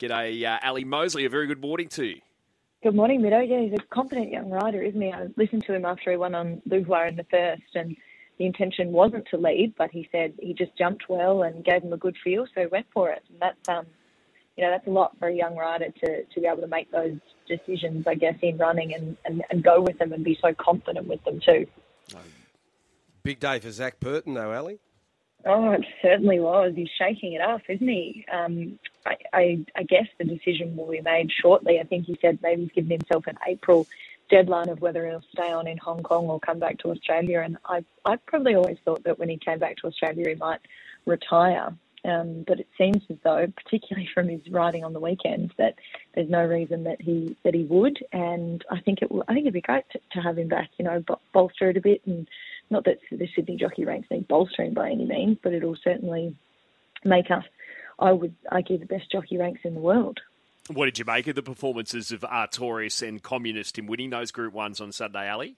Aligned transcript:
G'day, 0.00 0.44
uh, 0.44 0.58
Ali 0.66 0.84
Mosley. 0.84 1.24
A 1.24 1.28
very 1.28 1.46
good 1.46 1.60
morning 1.60 1.88
to 1.90 2.04
you. 2.04 2.20
Good 2.82 2.94
morning, 2.94 3.20
Mido. 3.22 3.48
Yeah, 3.48 3.60
he's 3.60 3.72
a 3.72 3.82
confident 3.94 4.30
young 4.30 4.50
rider, 4.50 4.82
isn't 4.82 5.00
he? 5.00 5.12
I 5.12 5.28
listened 5.36 5.64
to 5.66 5.74
him 5.74 5.84
after 5.84 6.10
he 6.10 6.16
won 6.16 6.34
on 6.34 6.60
Luhua 6.68 7.08
in 7.08 7.16
the 7.16 7.24
first, 7.30 7.62
and 7.74 7.96
the 8.38 8.46
intention 8.46 8.92
wasn't 8.92 9.26
to 9.30 9.36
lead, 9.36 9.74
but 9.78 9.90
he 9.90 10.08
said 10.12 10.34
he 10.38 10.52
just 10.52 10.76
jumped 10.76 11.08
well 11.08 11.44
and 11.44 11.64
gave 11.64 11.82
him 11.82 11.92
a 11.92 11.96
good 11.96 12.16
feel, 12.22 12.46
so 12.46 12.62
he 12.62 12.66
went 12.66 12.86
for 12.92 13.10
it. 13.10 13.22
And 13.30 13.40
that's 13.40 13.68
um, 13.68 13.86
you 14.56 14.64
know, 14.64 14.70
that's 14.70 14.86
a 14.86 14.90
lot 14.90 15.16
for 15.18 15.28
a 15.28 15.34
young 15.34 15.56
rider 15.56 15.90
to, 16.04 16.24
to 16.24 16.40
be 16.40 16.46
able 16.46 16.60
to 16.60 16.68
make 16.68 16.90
those 16.90 17.16
decisions, 17.48 18.06
I 18.06 18.14
guess, 18.14 18.36
in 18.42 18.56
running 18.56 18.94
and, 18.94 19.16
and, 19.24 19.42
and 19.50 19.64
go 19.64 19.80
with 19.80 19.98
them 19.98 20.12
and 20.12 20.24
be 20.24 20.38
so 20.40 20.54
confident 20.54 21.08
with 21.08 21.22
them 21.24 21.40
too. 21.40 21.66
Big 23.22 23.40
day 23.40 23.58
for 23.58 23.70
Zac 23.70 23.98
Purton, 24.00 24.34
though, 24.34 24.52
Ali. 24.52 24.78
Oh, 25.46 25.72
it 25.72 25.84
certainly 26.00 26.40
was. 26.40 26.72
He's 26.74 26.88
shaking 26.98 27.34
it 27.34 27.42
off, 27.42 27.62
isn't 27.68 27.86
he? 27.86 28.24
Um, 28.32 28.78
I, 29.04 29.16
I, 29.32 29.66
I 29.76 29.82
guess 29.82 30.06
the 30.18 30.24
decision 30.24 30.74
will 30.74 30.90
be 30.90 31.02
made 31.02 31.30
shortly. 31.30 31.78
I 31.80 31.84
think 31.84 32.06
he 32.06 32.16
said 32.20 32.38
maybe 32.42 32.62
he's 32.62 32.72
given 32.72 32.90
himself 32.90 33.26
an 33.26 33.36
April 33.46 33.86
deadline 34.30 34.70
of 34.70 34.80
whether 34.80 35.06
he'll 35.06 35.22
stay 35.32 35.52
on 35.52 35.66
in 35.66 35.76
Hong 35.78 36.02
Kong 36.02 36.26
or 36.26 36.40
come 36.40 36.58
back 36.58 36.78
to 36.78 36.90
Australia. 36.90 37.40
And 37.40 37.58
I, 37.66 37.84
I 38.06 38.16
probably 38.16 38.54
always 38.54 38.78
thought 38.84 39.04
that 39.04 39.18
when 39.18 39.28
he 39.28 39.36
came 39.36 39.58
back 39.58 39.76
to 39.78 39.86
Australia, 39.86 40.30
he 40.30 40.34
might 40.34 40.60
retire. 41.04 41.74
Um, 42.06 42.44
but 42.46 42.60
it 42.60 42.68
seems 42.76 43.02
as 43.10 43.16
though, 43.22 43.46
particularly 43.64 44.08
from 44.14 44.28
his 44.28 44.40
riding 44.50 44.84
on 44.84 44.92
the 44.92 45.00
weekends, 45.00 45.52
that 45.58 45.74
there's 46.14 46.28
no 46.28 46.44
reason 46.44 46.84
that 46.84 47.00
he 47.00 47.36
that 47.44 47.54
he 47.54 47.64
would. 47.64 47.98
And 48.12 48.64
I 48.70 48.80
think 48.80 49.00
it 49.02 49.10
I 49.28 49.34
think 49.34 49.44
it'd 49.44 49.54
be 49.54 49.60
great 49.60 49.84
to, 49.92 50.00
to 50.12 50.20
have 50.20 50.38
him 50.38 50.48
back. 50.48 50.70
You 50.78 50.84
know, 50.84 51.04
bolster 51.32 51.70
it 51.70 51.76
a 51.76 51.80
bit, 51.80 52.02
and 52.06 52.28
not 52.70 52.84
that 52.84 52.98
the 53.10 53.28
Sydney 53.34 53.56
jockey 53.56 53.84
ranks 53.84 54.08
need 54.10 54.28
bolstering 54.28 54.74
by 54.74 54.90
any 54.90 55.04
means, 55.04 55.38
but 55.42 55.52
it'll 55.52 55.76
certainly 55.82 56.36
make 57.04 57.30
us. 57.30 57.44
I 57.98 58.12
would 58.12 58.34
argue 58.50 58.78
the 58.78 58.86
best 58.86 59.10
jockey 59.10 59.36
ranks 59.36 59.60
in 59.64 59.74
the 59.74 59.80
world. 59.80 60.20
What 60.68 60.86
did 60.86 60.98
you 60.98 61.04
make 61.04 61.26
of 61.26 61.34
the 61.34 61.42
performances 61.42 62.10
of 62.10 62.20
Artorias 62.20 63.06
and 63.06 63.22
Communist 63.22 63.78
in 63.78 63.86
winning 63.86 64.10
those 64.10 64.30
Group 64.30 64.54
Ones 64.54 64.80
on 64.80 64.92
Saturday, 64.92 65.28
Ali? 65.28 65.56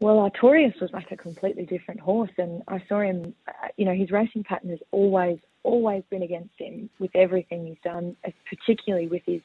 Well, 0.00 0.16
Artorias 0.16 0.80
was 0.80 0.90
like 0.92 1.12
a 1.12 1.16
completely 1.16 1.66
different 1.66 2.00
horse, 2.00 2.30
and 2.38 2.62
I 2.66 2.82
saw 2.88 3.00
him. 3.00 3.34
Uh, 3.46 3.68
you 3.76 3.84
know, 3.84 3.94
his 3.94 4.10
racing 4.10 4.44
pattern 4.44 4.70
has 4.70 4.80
always, 4.90 5.38
always 5.62 6.02
been 6.10 6.22
against 6.22 6.58
him 6.58 6.88
with 6.98 7.10
everything 7.14 7.66
he's 7.66 7.76
done, 7.84 8.16
uh, 8.26 8.30
particularly 8.48 9.06
with 9.06 9.22
his 9.26 9.42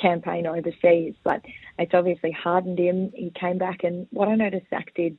campaign 0.00 0.46
overseas. 0.46 1.14
But 1.22 1.42
it's 1.78 1.92
obviously 1.94 2.32
hardened 2.32 2.78
him. 2.78 3.12
He 3.14 3.30
came 3.38 3.58
back, 3.58 3.84
and 3.84 4.08
what 4.10 4.28
I 4.28 4.34
noticed 4.34 4.66
Zac 4.70 4.94
did, 4.94 5.18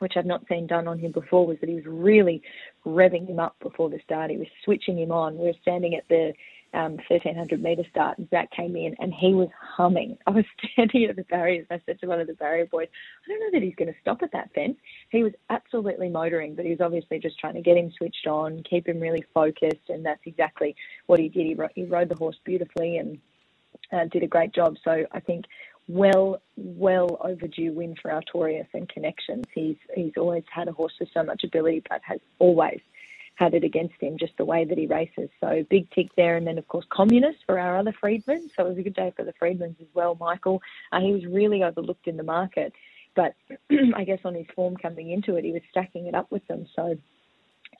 which 0.00 0.14
I've 0.16 0.26
not 0.26 0.46
seen 0.48 0.66
done 0.66 0.88
on 0.88 0.98
him 0.98 1.12
before, 1.12 1.46
was 1.46 1.58
that 1.60 1.68
he 1.68 1.74
was 1.74 1.86
really 1.86 2.42
revving 2.86 3.28
him 3.28 3.38
up 3.38 3.56
before 3.60 3.90
the 3.90 4.00
start. 4.04 4.30
He 4.30 4.36
was 4.36 4.48
switching 4.64 4.98
him 4.98 5.12
on. 5.12 5.38
We 5.38 5.46
were 5.46 5.54
standing 5.62 5.94
at 5.94 6.08
the 6.08 6.32
um, 6.74 6.96
1300 7.08 7.62
metre 7.62 7.84
start, 7.90 8.18
and 8.18 8.28
Zac 8.30 8.50
came 8.50 8.76
in 8.76 8.94
and 8.98 9.12
he 9.12 9.34
was 9.34 9.48
humming. 9.58 10.18
I 10.26 10.30
was 10.30 10.44
standing 10.72 11.04
at 11.04 11.16
the 11.16 11.24
barriers. 11.24 11.66
and 11.70 11.80
I 11.80 11.82
said 11.86 12.00
to 12.00 12.06
one 12.06 12.20
of 12.20 12.26
the 12.26 12.34
barrier 12.34 12.66
boys, 12.66 12.88
I 13.24 13.28
don't 13.30 13.40
know 13.40 13.58
that 13.58 13.64
he's 13.64 13.74
going 13.74 13.92
to 13.92 14.00
stop 14.00 14.22
at 14.22 14.32
that 14.32 14.52
fence. 14.54 14.76
He 15.10 15.22
was 15.22 15.32
absolutely 15.50 16.08
motoring, 16.08 16.54
but 16.54 16.64
he 16.64 16.70
was 16.72 16.80
obviously 16.80 17.18
just 17.18 17.38
trying 17.38 17.54
to 17.54 17.62
get 17.62 17.76
him 17.76 17.92
switched 17.96 18.26
on, 18.26 18.62
keep 18.68 18.86
him 18.86 19.00
really 19.00 19.24
focused, 19.32 19.88
and 19.88 20.04
that's 20.04 20.20
exactly 20.26 20.76
what 21.06 21.20
he 21.20 21.28
did. 21.28 21.46
He, 21.46 21.54
ro- 21.54 21.68
he 21.74 21.84
rode 21.84 22.10
the 22.10 22.16
horse 22.16 22.36
beautifully 22.44 22.98
and 22.98 23.18
uh, 23.92 24.04
did 24.10 24.22
a 24.22 24.28
great 24.28 24.54
job. 24.54 24.76
So 24.84 25.06
I 25.12 25.20
think 25.20 25.46
well, 25.88 26.40
well 26.56 27.18
overdue 27.22 27.72
win 27.72 27.96
for 28.00 28.10
Artorias 28.10 28.68
and 28.74 28.88
connections. 28.88 29.46
He's 29.54 29.76
he's 29.94 30.12
always 30.16 30.44
had 30.52 30.68
a 30.68 30.72
horse 30.72 30.92
with 31.00 31.08
so 31.12 31.22
much 31.22 31.44
ability, 31.44 31.82
but 31.88 32.02
has 32.04 32.20
always 32.38 32.80
had 33.38 33.54
it 33.54 33.64
against 33.64 33.94
him, 34.00 34.18
just 34.18 34.36
the 34.36 34.44
way 34.44 34.64
that 34.64 34.76
he 34.76 34.86
races. 34.86 35.30
So 35.40 35.64
big 35.70 35.90
tick 35.92 36.08
there. 36.16 36.36
And 36.36 36.46
then, 36.46 36.58
of 36.58 36.66
course, 36.66 36.84
Communist 36.90 37.38
for 37.46 37.58
our 37.58 37.78
other 37.78 37.92
Freedman. 37.92 38.50
So 38.56 38.66
it 38.66 38.70
was 38.70 38.78
a 38.78 38.82
good 38.82 38.94
day 38.94 39.12
for 39.16 39.24
the 39.24 39.32
Freedmans 39.32 39.80
as 39.80 39.86
well, 39.94 40.16
Michael. 40.18 40.60
Uh, 40.90 41.00
he 41.00 41.12
was 41.12 41.24
really 41.24 41.62
overlooked 41.62 42.08
in 42.08 42.16
the 42.16 42.24
market. 42.24 42.72
But 43.14 43.36
I 43.94 44.04
guess 44.04 44.18
on 44.24 44.34
his 44.34 44.46
form 44.56 44.76
coming 44.76 45.10
into 45.10 45.36
it, 45.36 45.44
he 45.44 45.52
was 45.52 45.62
stacking 45.70 46.06
it 46.06 46.16
up 46.16 46.30
with 46.32 46.46
them. 46.48 46.66
So 46.74 46.98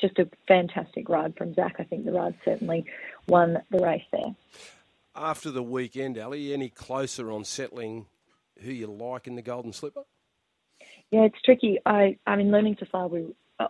just 0.01 0.19
a 0.21 0.29
fantastic 0.47 1.09
ride 1.09 1.37
from 1.37 1.55
Zac. 1.55 1.77
I 1.81 1.85
think 1.85 2.05
the 2.05 2.13
ride 2.13 2.37
certainly 2.45 2.85
won 3.27 3.61
the 3.71 3.79
race 3.79 4.07
there. 4.13 4.35
After 5.21 5.51
the 5.51 5.65
weekend, 5.65 6.17
Ali, 6.17 6.53
any 6.53 6.69
closer 6.69 7.33
on 7.33 7.43
settling 7.45 8.07
who 8.61 8.71
you 8.71 8.87
like 8.87 9.27
in 9.27 9.35
the 9.35 9.43
Golden 9.43 9.73
Slipper? 9.73 10.03
Yeah, 11.11 11.23
it's 11.23 11.43
tricky. 11.45 11.79
I, 11.85 12.17
I 12.25 12.37
mean, 12.37 12.53
learning 12.53 12.77
to 12.77 12.87
fly, 12.87 13.07
we 13.07 13.35
uh, 13.59 13.67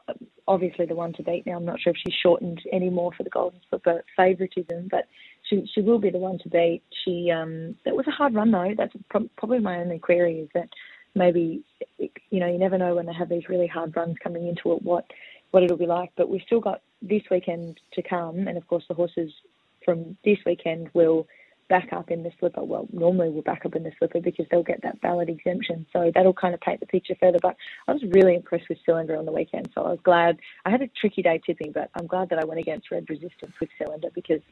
obviously 0.47 0.84
the 0.84 0.94
one 0.94 1.14
to 1.14 1.22
beat 1.22 1.47
now. 1.47 1.56
I'm 1.56 1.64
not 1.64 1.81
sure 1.81 1.92
if 1.92 1.97
she's 2.04 2.14
shortened 2.22 2.60
any 2.70 2.91
more 2.91 3.12
for 3.16 3.22
the 3.22 3.31
Golden 3.31 3.60
Slipper 3.70 4.04
favouritism, 4.14 4.88
but 4.91 5.06
she 5.48 5.66
she 5.75 5.81
will 5.81 5.98
be 5.98 6.10
the 6.10 6.19
one 6.19 6.38
to 6.41 6.48
beat. 6.50 6.82
She 7.04 7.31
um 7.31 7.76
that 7.86 7.97
was 7.97 8.06
a 8.06 8.10
hard 8.12 8.34
run 8.34 8.50
though. 8.50 8.75
That's 8.76 8.92
pro- 9.09 9.30
probably 9.38 9.60
my 9.60 9.78
only 9.78 9.98
query 9.98 10.41
is 10.41 10.48
that 10.53 10.69
maybe 11.15 11.65
you 11.98 12.41
know 12.41 12.47
you 12.47 12.59
never 12.59 12.76
know 12.76 12.94
when 12.94 13.06
they 13.06 13.15
have 13.15 13.30
these 13.30 13.48
really 13.48 13.66
hard 13.66 13.97
runs 13.97 14.16
coming 14.22 14.47
into 14.47 14.72
it 14.72 14.82
what 14.82 15.06
what 15.53 15.62
it'll 15.62 15.78
be 15.78 15.86
like. 15.86 16.10
But 16.16 16.28
we've 16.28 16.42
still 16.44 16.60
got 16.60 16.82
this 17.00 17.22
weekend 17.30 17.80
to 17.94 18.03
come, 18.03 18.47
and 18.47 18.59
of 18.59 18.66
course 18.66 18.84
the 18.88 18.94
horses 18.94 19.32
from 19.88 20.19
this 20.22 20.37
weekend 20.44 20.91
will 20.93 21.26
back 21.71 21.94
up 21.94 22.10
in 22.10 22.22
the 22.22 22.31
slipper. 22.38 22.62
Well, 22.62 22.87
normally 22.93 23.31
we'll 23.31 23.41
back 23.41 23.65
up 23.65 23.75
in 23.75 23.84
the 23.84 23.93
slipper 23.99 24.21
because 24.21 24.44
they'll 24.50 24.62
get 24.62 24.82
that 24.82 25.00
ballot 25.00 25.31
exemption. 25.31 25.87
So 25.94 26.12
that'll 26.15 26.34
kind 26.34 26.53
of 26.53 26.60
paint 26.60 26.81
the 26.81 26.87
picture 26.87 27.15
further. 27.19 27.38
But 27.41 27.56
I 27.87 27.93
was 27.93 28.03
really 28.10 28.34
impressed 28.34 28.69
with 28.69 28.77
Cylinder 28.84 29.16
on 29.16 29.25
the 29.25 29.32
weekend. 29.32 29.71
So 29.75 29.82
I 29.82 29.91
was 29.91 29.98
glad. 30.03 30.38
I 30.66 30.71
had 30.71 30.82
a 30.82 30.88
tricky 31.00 31.22
day 31.22 31.41
tipping, 31.47 31.72
but 31.72 31.88
I'm 31.94 32.06
glad 32.06 32.28
that 32.28 32.38
I 32.38 32.44
went 32.44 32.60
against 32.60 32.91
Red 32.91 33.09
Resistance 33.09 33.53
with 33.60 33.71
Cylinder 33.78 34.09
because 34.15 34.43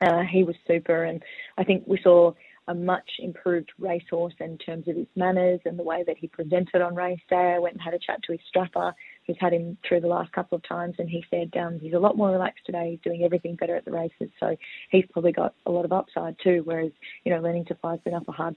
uh, 0.00 0.22
he 0.22 0.42
was 0.42 0.56
super. 0.66 1.04
And 1.04 1.22
I 1.56 1.62
think 1.62 1.84
we 1.86 2.00
saw 2.02 2.32
a 2.66 2.74
much 2.74 3.10
improved 3.20 3.70
racehorse 3.78 4.34
in 4.40 4.58
terms 4.58 4.88
of 4.88 4.96
his 4.96 5.06
manners 5.14 5.60
and 5.64 5.78
the 5.78 5.84
way 5.84 6.02
that 6.04 6.18
he 6.18 6.26
presented 6.26 6.82
on 6.82 6.96
race 6.96 7.20
day. 7.30 7.54
I 7.54 7.60
went 7.60 7.74
and 7.74 7.82
had 7.82 7.94
a 7.94 7.98
chat 7.98 8.24
to 8.24 8.32
his 8.32 8.40
strapper 8.48 8.92
who's 9.28 9.36
had 9.38 9.52
him 9.52 9.76
through 9.86 10.00
the 10.00 10.08
last 10.08 10.32
couple 10.32 10.56
of 10.56 10.66
times, 10.66 10.96
and 10.98 11.08
he 11.08 11.22
said 11.30 11.52
um, 11.60 11.78
he's 11.78 11.92
a 11.92 11.98
lot 11.98 12.16
more 12.16 12.30
relaxed 12.30 12.64
today. 12.66 12.92
He's 12.92 13.00
doing 13.04 13.22
everything 13.22 13.54
better 13.54 13.76
at 13.76 13.84
the 13.84 13.92
races, 13.92 14.30
so 14.40 14.56
he's 14.90 15.04
probably 15.12 15.32
got 15.32 15.54
a 15.66 15.70
lot 15.70 15.84
of 15.84 15.92
upside 15.92 16.34
too. 16.42 16.62
Whereas 16.64 16.90
you 17.24 17.32
know, 17.32 17.40
learning 17.40 17.66
to 17.66 17.74
fly's 17.76 18.00
been 18.00 18.14
up 18.14 18.26
a 18.26 18.32
hard 18.32 18.56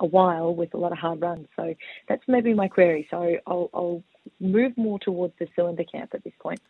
a 0.00 0.06
while 0.06 0.54
with 0.54 0.72
a 0.74 0.78
lot 0.78 0.92
of 0.92 0.98
hard 0.98 1.20
runs, 1.20 1.48
so 1.56 1.74
that's 2.08 2.22
maybe 2.28 2.54
my 2.54 2.68
query. 2.68 3.06
So 3.10 3.36
I'll, 3.46 3.68
I'll 3.74 4.02
move 4.40 4.72
more 4.78 5.00
towards 5.00 5.34
the 5.38 5.48
cylinder 5.56 5.84
camp 5.84 6.10
at 6.14 6.22
this 6.24 6.32
point. 6.40 6.60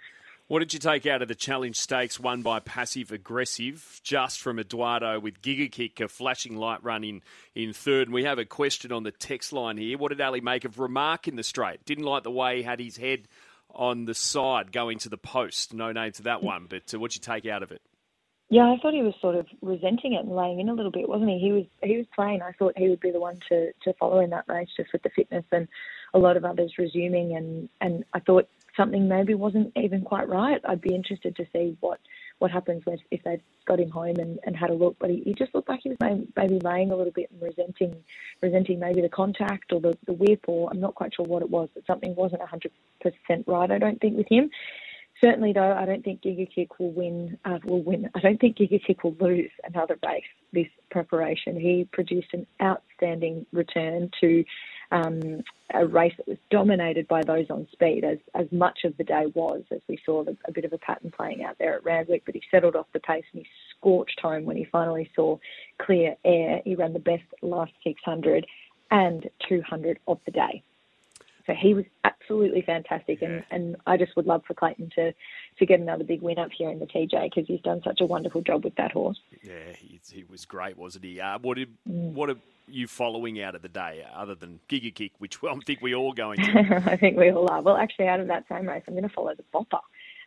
What 0.53 0.59
did 0.59 0.75
you 0.75 0.81
take 0.81 1.07
out 1.07 1.23
of 1.23 1.29
the 1.29 1.35
Challenge 1.35 1.75
Stakes 1.75 2.21
won 2.21 2.43
by 2.43 2.61
Passive 2.61 3.11
Aggressive, 3.11 4.03
just 4.05 4.39
from 4.39 4.59
Eduardo 4.59 5.19
with 5.19 5.41
Giga 5.41 5.73
Kick, 5.73 5.99
a 5.99 6.09
flashing 6.09 6.59
light 6.59 6.85
run 6.85 7.05
in, 7.05 7.23
in 7.55 7.73
third? 7.73 8.09
And 8.09 8.13
we 8.13 8.25
have 8.25 8.39
a 8.39 8.45
question 8.45 8.93
on 8.93 9.03
the 9.03 9.13
text 9.13 9.55
line 9.55 9.79
here. 9.79 9.97
What 9.97 10.11
did 10.11 10.21
Ali 10.21 10.43
make 10.43 10.67
of 10.67 10.79
Remark 10.79 11.27
in 11.27 11.37
the 11.37 11.43
straight? 11.43 11.83
Didn't 11.87 12.05
like 12.05 12.23
the 12.23 12.31
way 12.31 12.59
he 12.59 12.65
had 12.65 12.81
his 12.81 12.99
head 12.99 13.29
on 13.75 14.05
the 14.05 14.13
side 14.13 14.73
going 14.73 14.99
to 14.99 15.09
the 15.09 15.17
post. 15.17 15.73
No 15.73 15.91
name 15.91 16.13
to 16.13 16.23
that 16.25 16.43
one, 16.43 16.67
but 16.69 16.93
uh, 16.93 16.99
what'd 16.99 17.17
you 17.17 17.23
take 17.23 17.47
out 17.47 17.63
of 17.63 17.73
it? 17.73 17.81
Yeah, 18.53 18.65
I 18.71 18.77
thought 18.83 18.93
he 18.93 19.01
was 19.01 19.15
sort 19.23 19.35
of 19.35 19.47
resenting 19.63 20.13
it 20.13 20.27
and 20.27 20.37
laying 20.37 20.61
in 20.61 20.69
a 20.69 20.75
little 20.75 20.91
bit, 20.91 21.09
wasn't 21.09 21.31
he? 21.31 21.39
He 21.39 21.53
was 21.53 21.65
he 21.83 21.97
was 21.97 22.05
playing. 22.15 22.43
I 22.43 22.53
thought 22.53 22.77
he 22.77 22.91
would 22.91 23.01
be 23.01 23.11
the 23.11 23.19
one 23.19 23.39
to, 23.49 23.73
to 23.85 23.95
follow 23.95 24.21
in 24.21 24.29
that 24.29 24.45
race 24.47 24.69
just 24.77 24.93
with 24.93 25.03
the 25.03 25.09
fitness 25.09 25.47
and 25.53 25.67
a 26.13 26.19
lot 26.19 26.37
of 26.37 26.45
others 26.45 26.75
resuming 26.77 27.35
and, 27.35 27.71
and 27.81 28.05
I 28.13 28.21
thought 28.21 28.47
something 28.77 29.09
maybe 29.09 29.33
wasn't 29.33 29.73
even 29.75 30.03
quite 30.03 30.29
right. 30.29 30.61
I'd 30.69 30.83
be 30.83 30.95
interested 30.95 31.35
to 31.37 31.47
see 31.51 31.79
what 31.81 31.99
what 32.41 32.51
happens 32.51 32.85
with, 32.85 33.01
if 33.11 33.23
they 33.23 33.41
got 33.65 33.81
him 33.81 33.89
home 33.89 34.17
and, 34.17 34.39
and 34.45 34.55
had 34.55 34.69
a 34.69 34.75
look. 34.75 34.97
But 34.99 35.09
he, 35.09 35.23
he 35.25 35.33
just 35.33 35.55
looked 35.55 35.71
like 35.71 35.81
he 35.83 35.89
was 35.89 36.27
maybe 36.37 36.59
laying 36.63 36.91
a 36.91 36.97
little 36.97 37.13
bit 37.13 37.31
and 37.31 37.41
resenting 37.41 37.97
resenting 38.43 38.79
maybe 38.79 39.01
the 39.01 39.09
contact 39.09 39.73
or 39.73 39.81
the, 39.81 39.97
the 40.05 40.13
whip 40.13 40.45
or 40.47 40.69
I'm 40.71 40.81
not 40.81 40.95
quite 40.95 41.15
sure 41.15 41.25
what 41.25 41.41
it 41.41 41.49
was, 41.49 41.71
but 41.73 41.87
something 41.87 42.15
wasn't 42.17 42.43
100% 42.43 42.69
right, 43.47 43.71
I 43.71 43.79
don't 43.79 43.99
think, 43.99 44.19
with 44.19 44.29
him. 44.29 44.51
Certainly, 45.23 45.53
though, 45.53 45.73
I 45.73 45.85
don't 45.85 46.05
think 46.05 46.23
Giga 46.23 46.53
Kick 46.53 46.81
will 46.81 46.91
win. 46.91 47.39
Uh, 47.45 47.59
will 47.65 47.83
win. 47.83 48.11
I 48.15 48.21
don't 48.21 48.41
think 48.41 48.57
Giga 48.57 48.85
Kick 48.85 49.05
will 49.05 49.17
lose 49.21 49.51
another 49.65 49.97
race 50.05 50.25
this 50.53 50.67
preparation. 50.91 51.59
He 51.59 51.89
produced 51.93 52.29
an 52.33 52.47
outstanding 52.61 53.47
return 53.53 54.11
to 54.21 54.45
um, 54.91 55.43
a 55.73 55.87
race 55.87 56.13
that 56.19 56.27
was 56.29 56.39
dominated 56.51 57.07
by 57.09 57.23
those 57.23 57.47
on 57.51 57.69
speed, 57.73 58.05
as, 58.05 58.19
as 58.35 58.47
much 58.51 58.81
of 58.85 58.97
the 58.99 59.05
day 59.05 59.27
was, 59.35 59.63
as 59.71 59.81
we 59.89 59.99
saw 60.05 60.25
the, 60.25 60.37
a 60.47 60.53
bit 60.53 60.65
of 60.65 60.73
a 60.73 60.79
pattern 60.79 61.13
playing 61.17 61.45
out 61.45 61.57
there 61.59 61.75
at 61.75 61.85
Randwick. 61.85 62.25
But 62.27 62.35
he 62.35 62.43
settled 62.51 62.75
off 62.75 62.87
the 62.93 63.01
pace 63.01 63.25
and 63.33 63.43
he 63.43 63.49
scorched 63.79 64.19
home 64.21 64.45
when 64.45 64.57
he 64.57 64.65
finally 64.65 65.09
saw 65.15 65.39
clear 65.81 66.17
air. 66.25 66.61
He 66.65 66.75
ran 66.75 66.93
the 66.93 66.99
best 66.99 67.25
last 67.43 67.73
600 67.85 68.45
and 68.91 69.31
200 69.49 70.01
of 70.09 70.19
the 70.27 70.33
day. 70.33 70.63
So 71.47 71.55
he 71.55 71.75
was 71.75 71.85
absolutely 72.05 72.63
fantastic, 72.63 73.21
yeah. 73.21 73.29
and, 73.29 73.45
and 73.51 73.77
I 73.87 73.97
just 73.97 74.15
would 74.17 74.27
love 74.27 74.43
for 74.47 74.55
Clayton 74.55 74.91
to, 74.97 75.13
to 75.59 75.67
get 75.67 75.81
another 75.81 76.05
big 76.05 76.23
win 76.23 76.39
up 76.39 76.51
here 76.57 76.71
in 76.71 76.79
the 76.79 76.87
TJ 76.87 77.31
because 77.31 77.47
he's 77.47 77.61
done 77.61 77.81
such 77.85 78.01
a 78.01 78.07
wonderful 78.07 78.43
job 78.43 78.65
with 78.65 78.75
that 78.77 78.93
horse. 78.93 79.21
Yeah, 79.43 79.73
he, 79.77 80.01
he 80.11 80.25
was 80.25 80.45
great, 80.45 80.77
wasn't 80.77 81.05
he? 81.05 81.21
Uh, 81.21 81.39
what 81.41 81.57
did, 81.57 81.71
mm. 81.89 82.13
what 82.13 82.31
are 82.31 82.37
you 82.69 82.87
following 82.87 83.41
out 83.43 83.55
of 83.55 83.63
the 83.63 83.69
day 83.69 84.05
other 84.15 84.35
than 84.35 84.61
Giga 84.69 84.95
Kick, 84.95 85.13
which 85.19 85.39
I 85.49 85.55
think 85.67 85.81
we 85.81 85.95
all 85.95 86.13
going 86.13 86.39
to? 86.39 86.83
I 86.87 86.97
think 86.97 87.17
we 87.17 87.31
all 87.31 87.51
are. 87.51 87.63
Well, 87.63 87.77
actually, 87.77 88.09
out 88.09 88.21
of 88.21 88.29
that 88.29 88.45
same 88.49 88.69
race, 88.69 88.83
I'm 88.87 88.95
going 88.95 89.09
to 89.09 89.15
follow 89.15 89.35
the 89.35 89.45
Bopper. 89.55 89.81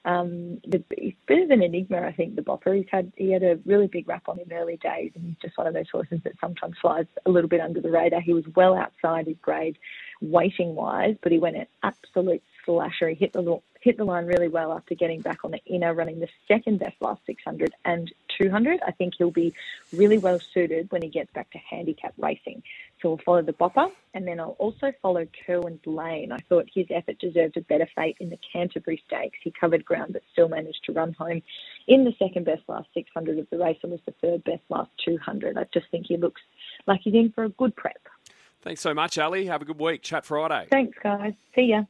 Um, 0.06 0.60
the, 0.68 0.84
bit 1.28 1.44
of 1.44 1.50
an 1.50 1.64
enigma, 1.64 2.02
I 2.02 2.12
think. 2.12 2.36
The 2.36 2.44
Bopper, 2.44 2.78
he's 2.78 2.86
had 2.92 3.12
he 3.16 3.32
had 3.32 3.42
a 3.42 3.58
really 3.66 3.88
big 3.88 4.08
rap 4.08 4.24
on 4.28 4.38
him 4.38 4.50
early 4.52 4.78
days, 4.78 5.12
and 5.16 5.26
he's 5.26 5.38
just 5.42 5.58
one 5.58 5.66
of 5.66 5.74
those 5.74 5.90
horses 5.92 6.20
that 6.24 6.34
sometimes 6.40 6.76
flies 6.80 7.08
a 7.26 7.32
little 7.32 7.50
bit 7.50 7.60
under 7.60 7.82
the 7.82 7.90
radar. 7.90 8.22
He 8.22 8.34
was 8.34 8.44
well 8.56 8.76
outside 8.76 9.26
his 9.26 9.38
grade, 9.42 9.80
weighting 10.22 10.76
wise, 10.76 11.16
but 11.22 11.32
he 11.32 11.38
went 11.38 11.58
an 11.58 11.68
absolute 11.84 12.44
slasher. 12.66 13.10
He 13.10 13.16
hit 13.16 13.34
the 13.34 13.60
hit 13.86 13.98
the 13.98 14.04
line 14.04 14.26
really 14.26 14.48
well 14.48 14.74
after 14.74 14.96
getting 14.96 15.22
back 15.22 15.46
on 15.46 15.52
the 15.52 15.64
inner, 15.66 15.94
running 15.94 16.20
the 16.20 16.28
second 16.48 16.80
best 16.80 16.96
last 17.02 17.22
600 17.28 17.72
and 17.86 18.12
200. 18.36 18.80
I 18.86 18.90
think 18.90 19.14
he'll 19.16 19.30
be 19.30 19.54
really 19.94 20.18
well 20.18 20.40
suited 20.40 20.92
when 20.92 21.04
he 21.04 21.08
gets 21.08 21.32
back 21.34 21.52
to 21.52 21.60
handicap 21.60 22.16
racing. 22.18 22.64
So 23.00 23.10
we'll 23.10 23.20
follow 23.20 23.44
the 23.44 23.54
Bopper, 23.54 23.92
and 24.16 24.28
then 24.28 24.40
I'll 24.40 24.56
also 24.58 24.92
follow 25.04 25.28
Kerwin 25.46 25.80
Lane. 25.86 26.32
I 26.32 26.40
thought 26.50 26.68
his 26.74 26.88
effort 26.90 27.20
deserved 27.20 27.58
a 27.58 27.62
better 27.62 27.88
fate 27.96 28.18
in 28.20 28.32
the 28.32 28.40
Canterbury 28.52 29.04
Stakes. 29.06 29.38
He 29.44 29.52
covered 29.52 29.86
ground 29.86 30.14
but 30.14 30.24
still 30.32 30.50
managed 30.50 30.84
to 30.86 30.92
run 30.92 31.14
home 31.14 31.44
in 31.88 32.06
the 32.06 32.16
second 32.18 32.46
best 32.46 32.64
last 32.68 32.88
600 32.96 33.38
of 33.38 33.48
the 33.52 33.60
race 33.60 33.78
and 33.84 33.92
was 33.92 34.02
the 34.08 34.14
third 34.14 34.44
best 34.46 34.64
last 34.70 34.90
200. 35.06 35.60
I 35.60 35.66
just 35.72 35.92
think 35.92 36.08
he 36.08 36.18
looks 36.18 36.42
like 36.88 37.02
he's 37.04 37.14
in 37.14 37.32
for 37.34 37.44
a 37.44 37.50
good 37.50 37.76
prep. 37.76 38.00
Thanks 38.66 38.82
so 38.82 38.96
much, 38.96 39.20
Ali. 39.20 39.46
Have 39.46 39.62
a 39.62 39.66
good 39.66 39.80
week. 39.80 40.02
Chat 40.02 40.26
Friday. 40.26 40.68
Thanks, 40.72 40.98
guys. 41.02 41.34
See 41.54 41.66
ya. 41.66 41.84